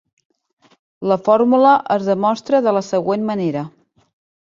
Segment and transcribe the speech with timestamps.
[1.11, 3.69] La fórmula es demostra de la següent manera.